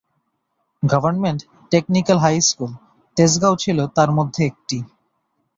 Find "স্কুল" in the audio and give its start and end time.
2.41-2.71